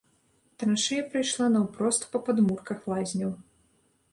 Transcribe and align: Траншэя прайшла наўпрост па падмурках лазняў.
Траншэя 0.61 1.03
прайшла 1.11 1.49
наўпрост 1.55 2.07
па 2.15 2.23
падмурках 2.29 2.79
лазняў. 2.93 3.31